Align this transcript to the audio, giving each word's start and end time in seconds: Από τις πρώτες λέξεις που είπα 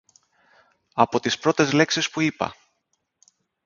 Από 0.93 1.19
τις 1.19 1.37
πρώτες 1.39 1.71
λέξεις 1.73 2.09
που 2.09 2.21
είπα 2.21 2.55